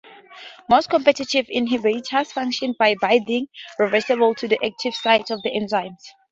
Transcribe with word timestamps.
Most 0.67 0.89
competitive 0.89 1.45
inhibitors 1.45 2.31
function 2.31 2.73
by 2.79 2.95
binding 2.99 3.49
reversibly 3.79 4.35
to 4.37 4.47
the 4.47 4.57
active 4.65 4.95
site 4.95 5.29
of 5.29 5.43
the 5.43 5.53
enzyme. 5.53 5.95